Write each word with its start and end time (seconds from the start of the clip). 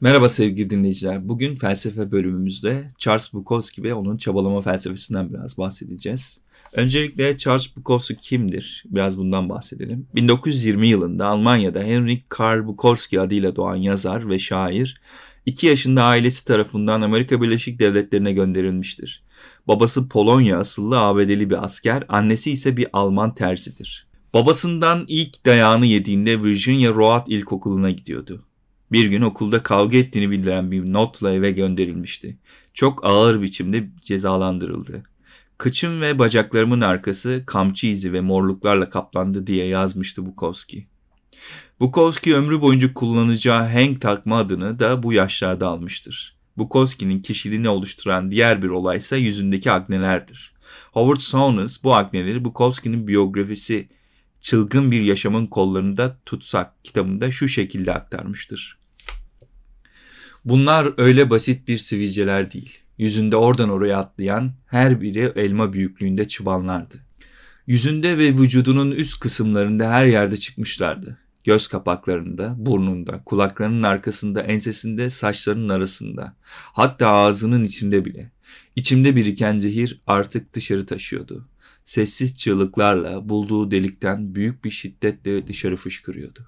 Merhaba 0.00 0.28
sevgili 0.28 0.70
dinleyiciler. 0.70 1.28
Bugün 1.28 1.56
felsefe 1.56 2.12
bölümümüzde 2.12 2.88
Charles 2.98 3.32
Bukowski 3.32 3.82
ve 3.82 3.94
onun 3.94 4.16
çabalama 4.16 4.62
felsefesinden 4.62 5.32
biraz 5.32 5.58
bahsedeceğiz. 5.58 6.40
Öncelikle 6.72 7.36
Charles 7.36 7.76
Bukowski 7.76 8.16
kimdir? 8.16 8.84
Biraz 8.86 9.18
bundan 9.18 9.48
bahsedelim. 9.48 10.06
1920 10.14 10.88
yılında 10.88 11.26
Almanya'da 11.26 11.80
Henrik 11.80 12.30
Karl 12.30 12.66
Bukowski 12.66 13.20
adıyla 13.20 13.56
doğan 13.56 13.76
yazar 13.76 14.28
ve 14.28 14.38
şair, 14.38 15.00
2 15.46 15.66
yaşında 15.66 16.04
ailesi 16.04 16.44
tarafından 16.44 17.02
Amerika 17.02 17.42
Birleşik 17.42 17.78
Devletleri'ne 17.78 18.32
gönderilmiştir. 18.32 19.22
Babası 19.68 20.08
Polonya 20.08 20.58
asıllı 20.58 21.00
ABD'li 21.00 21.50
bir 21.50 21.64
asker, 21.64 22.04
annesi 22.08 22.50
ise 22.50 22.76
bir 22.76 22.86
Alman 22.92 23.34
terzidir. 23.34 24.11
Babasından 24.34 25.04
ilk 25.08 25.46
dayağını 25.46 25.86
yediğinde 25.86 26.42
Virginia 26.42 26.94
Road 26.94 27.26
İlkokulu'na 27.26 27.90
gidiyordu. 27.90 28.44
Bir 28.92 29.04
gün 29.04 29.22
okulda 29.22 29.62
kavga 29.62 29.96
ettiğini 29.96 30.30
bildiren 30.30 30.70
bir 30.70 30.92
notla 30.92 31.32
eve 31.32 31.50
gönderilmişti. 31.50 32.38
Çok 32.74 33.04
ağır 33.04 33.42
biçimde 33.42 33.90
cezalandırıldı. 34.02 35.02
Kıçım 35.58 36.00
ve 36.00 36.18
bacaklarımın 36.18 36.80
arkası 36.80 37.42
kamçı 37.46 37.86
izi 37.86 38.12
ve 38.12 38.20
morluklarla 38.20 38.88
kaplandı 38.88 39.46
diye 39.46 39.66
yazmıştı 39.66 40.26
Bukowski. 40.26 40.86
Bukowski 41.80 42.36
ömrü 42.36 42.60
boyunca 42.60 42.94
kullanacağı 42.94 43.68
Hank 43.72 44.00
takma 44.00 44.38
adını 44.38 44.78
da 44.78 45.02
bu 45.02 45.12
yaşlarda 45.12 45.68
almıştır. 45.68 46.36
Bukowski'nin 46.56 47.22
kişiliğini 47.22 47.68
oluşturan 47.68 48.30
diğer 48.30 48.62
bir 48.62 48.68
olay 48.68 48.98
ise 48.98 49.16
yüzündeki 49.16 49.70
aknelerdir. 49.70 50.54
Howard 50.92 51.20
Saunders 51.20 51.84
bu 51.84 51.94
akneleri 51.94 52.44
Bukowski'nin 52.44 53.06
biyografisi 53.06 53.88
Çılgın 54.42 54.90
Bir 54.90 55.00
Yaşamın 55.02 55.46
Kollarında 55.46 56.18
Tutsak 56.26 56.84
kitabında 56.84 57.30
şu 57.30 57.48
şekilde 57.48 57.94
aktarmıştır. 57.94 58.78
Bunlar 60.44 60.92
öyle 60.96 61.30
basit 61.30 61.68
bir 61.68 61.78
sivilceler 61.78 62.52
değil. 62.52 62.78
Yüzünde 62.98 63.36
oradan 63.36 63.68
oraya 63.68 63.98
atlayan 63.98 64.52
her 64.66 65.00
biri 65.00 65.32
elma 65.36 65.72
büyüklüğünde 65.72 66.28
çıbanlardı. 66.28 67.00
Yüzünde 67.66 68.18
ve 68.18 68.28
vücudunun 68.38 68.90
üst 68.90 69.20
kısımlarında 69.20 69.90
her 69.90 70.04
yerde 70.04 70.36
çıkmışlardı. 70.36 71.18
Göz 71.44 71.68
kapaklarında, 71.68 72.54
burnunda, 72.58 73.22
kulaklarının 73.24 73.82
arkasında, 73.82 74.42
ensesinde, 74.42 75.10
saçlarının 75.10 75.68
arasında. 75.68 76.36
Hatta 76.72 77.10
ağzının 77.10 77.64
içinde 77.64 78.04
bile. 78.04 78.30
İçimde 78.76 79.16
biriken 79.16 79.58
zehir 79.58 80.00
artık 80.06 80.54
dışarı 80.54 80.86
taşıyordu. 80.86 81.48
Sessiz 81.84 82.36
çığlıklarla 82.36 83.28
bulduğu 83.28 83.70
delikten 83.70 84.34
büyük 84.34 84.64
bir 84.64 84.70
şiddetle 84.70 85.46
dışarı 85.46 85.76
fışkırıyordu. 85.76 86.40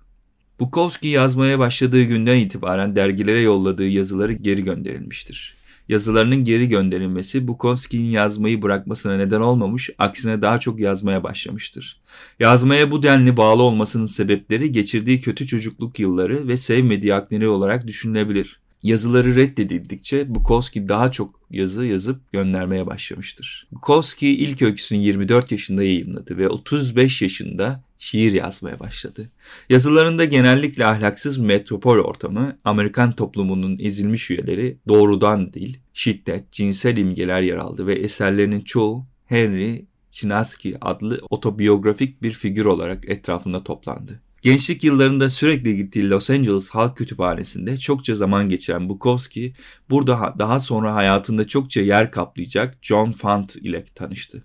Bukowski 0.61 1.09
yazmaya 1.09 1.59
başladığı 1.59 2.03
günden 2.03 2.37
itibaren 2.37 2.97
dergilere 2.97 3.41
yolladığı 3.41 3.89
yazıları 3.89 4.33
geri 4.33 4.65
gönderilmiştir. 4.65 5.55
Yazılarının 5.89 6.45
geri 6.45 6.69
gönderilmesi 6.69 7.49
Bukowski'nin 7.49 8.11
yazmayı 8.11 8.63
bırakmasına 8.63 9.17
neden 9.17 9.41
olmamış, 9.41 9.91
aksine 9.99 10.43
daha 10.43 10.61
çok 10.61 10.81
yazmaya 10.81 11.23
başlamıştır. 11.23 12.01
Yazmaya 12.41 12.91
bu 12.91 13.03
denli 13.03 13.37
bağlı 13.37 13.63
olmasının 13.63 14.07
sebepleri 14.07 14.73
geçirdiği 14.73 15.21
kötü 15.21 15.47
çocukluk 15.47 15.99
yılları 15.99 16.49
ve 16.49 16.57
sevmediği 16.57 17.15
akneleri 17.15 17.49
olarak 17.49 17.87
düşünülebilir. 17.87 18.61
Yazıları 18.85 19.37
reddedildikçe 19.37 20.35
Bukowski 20.35 20.89
daha 20.89 21.13
çok 21.13 21.41
yazı 21.51 21.85
yazıp 21.85 22.33
göndermeye 22.33 22.87
başlamıştır. 22.87 23.69
Bukowski 23.73 24.29
ilk 24.29 24.63
öyküsünü 24.63 24.99
24 24.99 25.53
yaşında 25.53 25.83
yayınladı 25.83 26.39
ve 26.39 26.49
35 26.49 27.23
yaşında 27.23 27.85
şiir 27.99 28.33
yazmaya 28.33 28.81
başladı. 28.81 29.31
Yazılarında 29.69 30.25
genellikle 30.25 30.87
ahlaksız 30.87 31.39
metropol 31.39 31.99
ortamı, 31.99 32.59
Amerikan 32.65 33.13
toplumunun 33.13 33.79
ezilmiş 33.79 34.31
üyeleri, 34.31 34.79
doğrudan 34.89 35.53
dil, 35.53 35.77
şiddet, 35.95 36.53
cinsel 36.53 36.97
imgeler 36.97 37.43
yer 37.43 37.57
aldı 37.57 37.87
ve 37.87 37.95
eserlerinin 37.95 38.61
çoğu 38.61 39.07
Henry 39.27 39.87
Chinaski 40.11 40.77
adlı 40.81 41.21
otobiyografik 41.31 42.23
bir 42.23 42.33
figür 42.33 42.65
olarak 42.65 43.09
etrafında 43.09 43.65
toplandı. 43.65 44.24
Gençlik 44.45 44.85
yıllarında 44.85 45.31
sürekli 45.31 45.77
gittiği 45.77 46.11
Los 46.11 46.31
Angeles 46.31 46.71
Halk 46.71 46.97
Kütüphanesi'nde 46.97 47.77
çokça 47.77 48.15
zaman 48.15 48.49
geçiren 48.49 48.89
Bukowski, 48.89 49.55
burada 49.91 50.35
daha 50.39 50.61
sonra 50.61 50.95
hayatında 50.95 51.47
çokça 51.47 51.81
yer 51.81 52.11
kaplayacak 52.11 52.79
John 52.83 53.13
Fant 53.13 53.57
ile 53.57 53.85
tanıştı. 53.95 54.45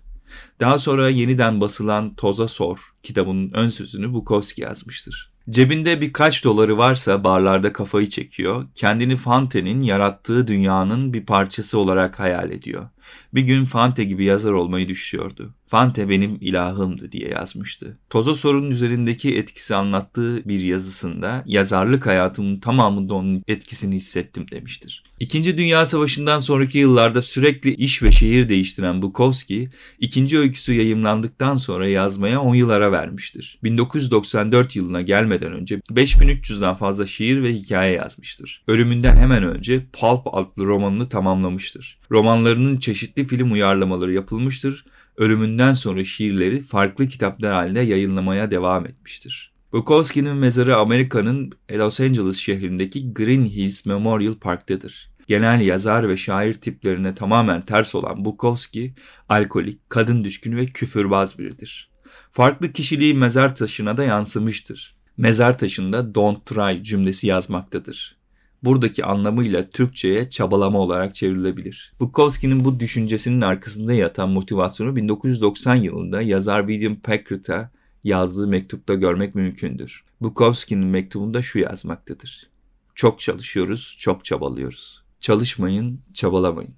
Daha 0.60 0.78
sonra 0.78 1.08
yeniden 1.08 1.60
basılan 1.60 2.14
Toza 2.14 2.48
Sor 2.48 2.78
kitabının 3.02 3.50
ön 3.52 3.70
sözünü 3.70 4.12
Bukowski 4.12 4.62
yazmıştır. 4.62 5.32
Cebinde 5.50 6.00
birkaç 6.00 6.44
doları 6.44 6.78
varsa 6.78 7.24
barlarda 7.24 7.72
kafayı 7.72 8.08
çekiyor, 8.08 8.66
kendini 8.74 9.16
Fante'nin 9.16 9.82
yarattığı 9.82 10.46
dünyanın 10.46 11.12
bir 11.12 11.26
parçası 11.26 11.78
olarak 11.78 12.18
hayal 12.18 12.50
ediyor. 12.50 12.88
Bir 13.34 13.42
gün 13.42 13.64
Fante 13.64 14.04
gibi 14.04 14.24
yazar 14.24 14.52
olmayı 14.52 14.88
düşüyordu. 14.88 15.54
Fante 15.70 16.08
benim 16.08 16.38
ilahımdı 16.40 17.12
diye 17.12 17.28
yazmıştı. 17.28 17.98
Toza 18.10 18.36
sorunun 18.36 18.70
üzerindeki 18.70 19.36
etkisi 19.38 19.74
anlattığı 19.74 20.48
bir 20.48 20.60
yazısında 20.60 21.42
yazarlık 21.46 22.06
hayatımın 22.06 22.58
tamamında 22.58 23.14
onun 23.14 23.42
etkisini 23.48 23.94
hissettim 23.94 24.46
demiştir. 24.50 25.04
İkinci 25.20 25.58
Dünya 25.58 25.86
Savaşı'ndan 25.86 26.40
sonraki 26.40 26.78
yıllarda 26.78 27.22
sürekli 27.22 27.74
iş 27.74 28.02
ve 28.02 28.12
şehir 28.12 28.48
değiştiren 28.48 29.02
Bukowski, 29.02 29.70
ikinci 29.98 30.38
öyküsü 30.38 30.72
yayımlandıktan 30.72 31.56
sonra 31.56 31.88
yazmaya 31.88 32.40
10 32.40 32.54
yıl 32.54 32.70
ara 32.70 32.92
vermiştir. 32.92 33.58
1994 33.62 34.76
yılına 34.76 35.00
gelmeden 35.02 35.52
önce 35.52 35.76
5300'den 35.76 36.74
fazla 36.74 37.06
şiir 37.06 37.42
ve 37.42 37.54
hikaye 37.54 37.92
yazmıştır. 37.92 38.62
Ölümünden 38.68 39.16
hemen 39.16 39.42
önce 39.42 39.86
Pulp 39.92 40.34
adlı 40.34 40.66
romanını 40.66 41.08
tamamlamıştır. 41.08 41.98
Romanlarının 42.10 42.76
çeşitli 42.76 43.26
film 43.26 43.52
uyarlamaları 43.52 44.12
yapılmıştır. 44.12 44.84
Ölümünden 45.16 45.59
sonra 45.74 46.04
şiirleri 46.04 46.62
farklı 46.62 47.08
kitaplar 47.08 47.52
halinde 47.52 47.80
yayınlamaya 47.80 48.50
devam 48.50 48.86
etmiştir. 48.86 49.52
Bukowski'nin 49.72 50.36
mezarı 50.36 50.76
Amerika'nın 50.76 51.52
Los 51.72 52.00
Angeles 52.00 52.36
şehrindeki 52.36 53.14
Green 53.14 53.44
Hills 53.44 53.86
Memorial 53.86 54.34
Park'tadır. 54.34 55.10
Genel 55.26 55.60
yazar 55.60 56.08
ve 56.08 56.16
şair 56.16 56.54
tiplerine 56.54 57.14
tamamen 57.14 57.62
ters 57.62 57.94
olan 57.94 58.24
Bukowski, 58.24 58.94
alkolik, 59.28 59.90
kadın 59.90 60.24
düşkünü 60.24 60.56
ve 60.56 60.66
küfürbaz 60.66 61.38
biridir. 61.38 61.90
Farklı 62.32 62.72
kişiliği 62.72 63.14
mezar 63.14 63.54
taşına 63.54 63.96
da 63.96 64.04
yansımıştır. 64.04 64.96
Mezar 65.16 65.58
taşında 65.58 66.14
don't 66.14 66.46
try 66.46 66.82
cümlesi 66.82 67.26
yazmaktadır 67.26 68.19
buradaki 68.64 69.04
anlamıyla 69.04 69.70
Türkçe'ye 69.70 70.30
çabalama 70.30 70.78
olarak 70.78 71.14
çevrilebilir. 71.14 71.92
Bukowski'nin 72.00 72.64
bu 72.64 72.80
düşüncesinin 72.80 73.40
arkasında 73.40 73.92
yatan 73.92 74.28
motivasyonu 74.28 74.96
1990 74.96 75.74
yılında 75.74 76.22
yazar 76.22 76.68
William 76.68 76.96
Packett'a 76.96 77.70
yazdığı 78.04 78.48
mektupta 78.48 78.94
görmek 78.94 79.34
mümkündür. 79.34 80.04
Bukowski'nin 80.20 80.86
mektubunda 80.86 81.42
şu 81.42 81.58
yazmaktadır. 81.58 82.50
Çok 82.94 83.20
çalışıyoruz, 83.20 83.96
çok 83.98 84.24
çabalıyoruz. 84.24 85.02
Çalışmayın, 85.20 86.00
çabalamayın. 86.14 86.74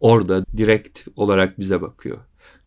Orada 0.00 0.44
direkt 0.56 1.08
olarak 1.16 1.58
bize 1.58 1.82
bakıyor. 1.82 2.18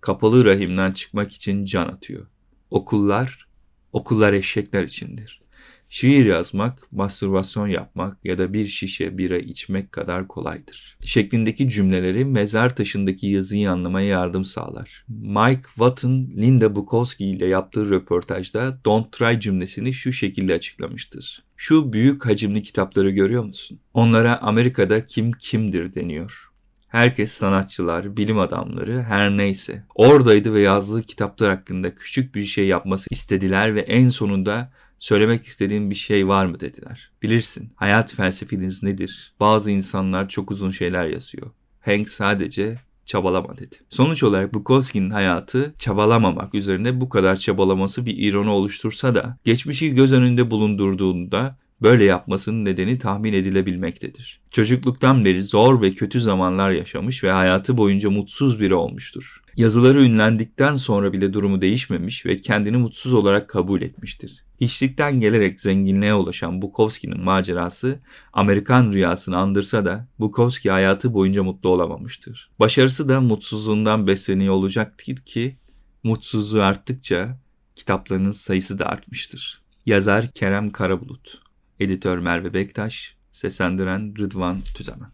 Kapalı 0.02 0.46
rahimden 0.46 0.92
çıkmak 0.92 1.32
için 1.32 1.66
can 1.66 1.88
atıyor. 1.88 2.28
Okullar, 2.72 3.48
okullar 3.94 4.34
eşekler 4.34 4.84
içindir. 4.84 5.42
Şiir 5.90 6.26
yazmak, 6.26 6.92
mastürbasyon 6.92 7.68
yapmak 7.68 8.26
ya 8.26 8.38
da 8.38 8.54
bir 8.54 8.68
şişe 8.68 9.18
bira 9.18 9.38
içmek 9.38 9.92
kadar 9.92 10.28
kolaydır. 10.28 10.98
Şeklindeki 11.04 11.70
cümleleri 11.70 12.26
mezar 12.26 12.76
taşındaki 12.76 13.28
yazıyı 13.28 13.72
anlamaya 13.72 14.08
yardım 14.08 14.46
sağlar. 14.46 15.06
Mike 15.08 15.68
Watton, 15.68 16.30
Linda 16.38 16.76
Bukowski 16.76 17.26
ile 17.26 17.46
yaptığı 17.48 17.90
röportajda 17.90 18.74
Don't 18.86 19.12
Try 19.12 19.40
cümlesini 19.40 19.94
şu 19.94 20.14
şekilde 20.14 20.54
açıklamıştır. 20.54 21.44
Şu 21.56 21.94
büyük 21.94 22.26
hacimli 22.26 22.62
kitapları 22.62 23.10
görüyor 23.10 23.44
musun? 23.44 23.80
Onlara 23.94 24.42
Amerika'da 24.42 25.06
kim 25.06 25.32
kimdir 25.32 25.96
deniyor. 25.96 26.52
Herkes 26.98 27.32
sanatçılar, 27.32 28.18
bilim 28.18 28.40
adamları 28.40 29.04
her 29.04 29.38
neyse. 29.38 29.84
Oradaydı 29.96 30.54
ve 30.54 30.62
yazdığı 30.62 31.04
kitaplar 31.04 31.50
hakkında 31.50 31.96
küçük 31.96 32.36
bir 32.36 32.46
şey 32.46 32.68
yapması 32.68 33.08
istediler 33.12 33.76
ve 33.76 33.80
en 33.80 34.10
sonunda 34.10 34.72
Söylemek 35.00 35.44
istediğin 35.44 35.90
bir 35.90 35.96
şey 35.96 36.28
var 36.28 36.46
mı 36.46 36.60
dediler. 36.60 37.12
Bilirsin, 37.24 37.72
hayat 37.76 38.16
felsefeniz 38.16 38.84
nedir? 38.84 39.34
Bazı 39.40 39.72
insanlar 39.72 40.30
çok 40.30 40.52
uzun 40.52 40.72
şeyler 40.72 41.06
yazıyor. 41.06 41.52
Hank 41.82 42.10
sadece 42.10 42.80
çabalama 43.06 43.58
dedi. 43.58 43.76
Sonuç 43.90 44.24
olarak 44.24 44.54
Bukowski'nin 44.54 45.10
hayatı 45.10 45.74
çabalamamak 45.78 46.56
üzerine 46.56 47.02
bu 47.02 47.10
kadar 47.10 47.36
çabalaması 47.36 48.06
bir 48.06 48.18
ironi 48.18 48.50
oluştursa 48.50 49.16
da 49.16 49.38
geçmişi 49.44 49.96
göz 49.96 50.14
önünde 50.14 50.52
bulundurduğunda 50.52 51.58
Böyle 51.82 52.04
yapmasının 52.04 52.66
nedeni 52.66 53.00
tahmin 53.00 53.34
edilebilmektedir. 53.34 54.42
Çocukluktan 54.52 55.26
beri 55.26 55.44
zor 55.44 55.82
ve 55.82 55.92
kötü 55.92 56.22
zamanlar 56.22 56.72
yaşamış 56.72 57.24
ve 57.24 57.32
hayatı 57.32 57.78
boyunca 57.78 58.10
mutsuz 58.10 58.60
biri 58.60 58.76
olmuştur. 58.76 59.44
Yazıları 59.56 60.04
ünlendikten 60.04 60.76
sonra 60.76 61.14
bile 61.14 61.34
durumu 61.34 61.62
değişmemiş 61.62 62.26
ve 62.26 62.42
kendini 62.42 62.78
mutsuz 62.78 63.14
olarak 63.14 63.50
kabul 63.50 63.82
etmiştir. 63.82 64.44
Hiçlikten 64.62 65.20
gelerek 65.20 65.62
zenginliğe 65.62 66.14
ulaşan 66.14 66.62
Bukowski'nin 66.62 67.24
macerası 67.24 68.00
Amerikan 68.34 68.92
rüyasını 68.92 69.38
andırsa 69.38 69.86
da 69.86 70.08
Bukowski 70.20 70.72
hayatı 70.72 71.14
boyunca 71.14 71.44
mutlu 71.44 71.70
olamamıştır. 71.70 72.50
Başarısı 72.60 73.10
da 73.10 73.22
mutsuzluğundan 73.22 74.08
besleniyor 74.08 74.54
olacaktır 74.54 75.16
ki 75.16 75.58
mutsuzluğu 76.04 76.62
arttıkça 76.62 77.40
kitaplarının 77.76 78.32
sayısı 78.32 78.80
da 78.80 78.86
artmıştır. 78.86 79.62
Yazar 79.86 80.32
Kerem 80.32 80.72
Karabulut, 80.72 81.42
editör 81.80 82.18
Merve 82.18 82.54
Bektaş, 82.54 83.16
seslendiren 83.32 84.16
Rıdvan 84.20 84.62
Tüzemen. 84.62 85.12